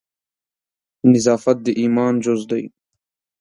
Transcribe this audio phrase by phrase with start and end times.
[1.13, 2.59] نظافت د ایمان جز ده